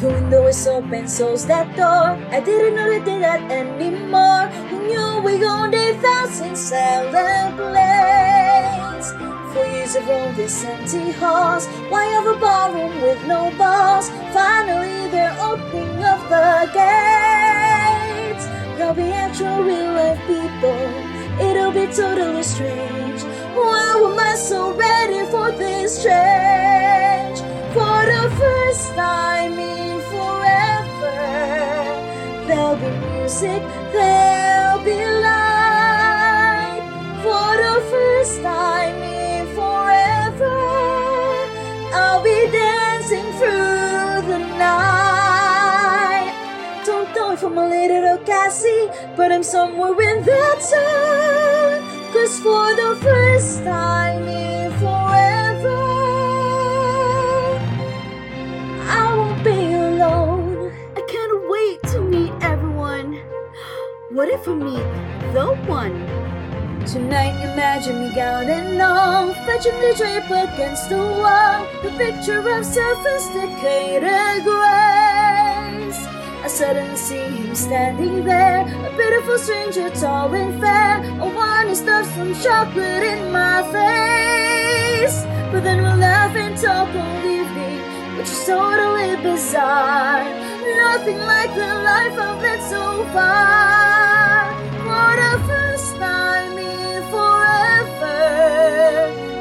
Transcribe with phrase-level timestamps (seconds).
[0.00, 2.20] The window is open, so's that door.
[2.30, 4.48] I didn't know they did that anymore.
[4.68, 9.12] Who knew we owned a thousand silent planes?
[9.54, 11.66] For years I've this empty halls.
[11.88, 14.10] Why have a ballroom with no balls?
[14.36, 18.44] Finally, they're opening up the gates.
[18.76, 20.76] There'll be actual real life people.
[21.40, 23.22] It'll be totally strange.
[23.56, 27.40] Why am I so ready for this change?
[27.72, 29.85] For the first time in
[33.12, 36.82] music, there'll be light.
[37.22, 40.58] For the first time in forever,
[41.94, 46.32] I'll be dancing through the night.
[46.84, 51.82] Don't know if I'm a little Cassie, but I'm somewhere in that time.
[52.12, 53.95] Cause for the first time
[64.16, 64.88] What if I meet
[65.34, 65.92] the one?
[66.86, 71.66] Tonight, imagine me gown and all, fetching the drape against the wall.
[71.82, 76.00] The picture of sophisticated grace.
[76.40, 81.04] I suddenly see him standing there, a beautiful stranger, tall and fair.
[81.20, 85.26] I want to stuff some chocolate in my face.
[85.52, 90.24] But then we'll laugh and talk all evening, which is totally bizarre.
[90.74, 94.05] Nothing like the life I've led so far.
[95.16, 98.20] For the first time in forever,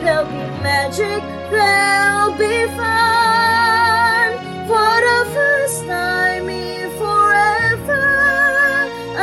[0.00, 4.32] there'll be magic, there'll be fun.
[4.66, 8.08] For the first time in forever,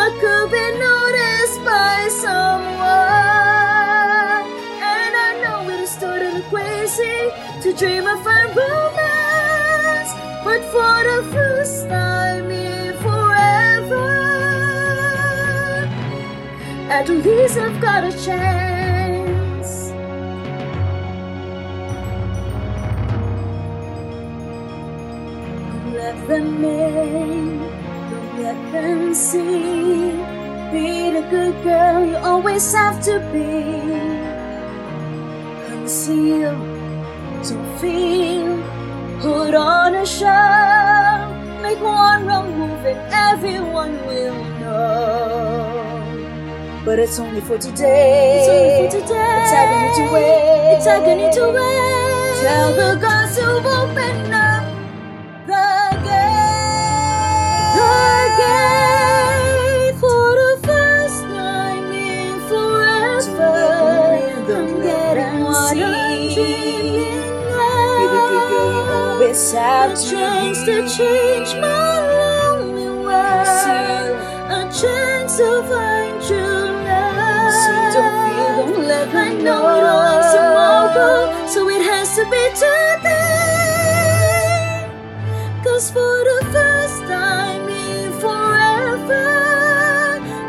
[0.03, 2.85] I could be noticed by someone.
[4.93, 7.31] And I know it is totally crazy
[7.63, 12.51] to dream of a romance, but for the first time
[16.95, 19.91] at least I've got a chance.
[25.93, 27.59] Let them in,
[28.11, 30.11] don't let them see.
[30.71, 33.51] Be the good girl you always have to be.
[35.67, 36.55] Conceal,
[37.47, 38.55] don't feel,
[39.19, 41.27] put on a show.
[41.61, 45.64] Make one wrong move and everyone will know.
[46.85, 48.41] But it's only for today.
[48.41, 49.41] It's only for today.
[49.41, 50.75] It's agony to wait.
[50.77, 52.41] It's agony to wait.
[52.43, 54.63] Tell the gods to open up
[55.47, 55.65] the
[56.05, 57.73] gate.
[57.75, 57.89] The
[58.37, 63.53] gate for the first time in forever.
[64.53, 67.17] I'm getting what I'm dreaming
[68.13, 68.13] the
[68.53, 69.11] of.
[69.11, 74.13] always have A chance to change my lonely world.
[74.51, 76.44] A chance to find true
[85.63, 89.27] Cause for the first time in forever,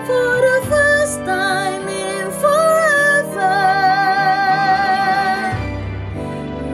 [0.06, 3.56] for the first time in forever,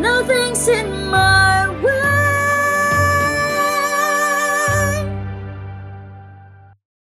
[0.00, 1.51] nothing's in my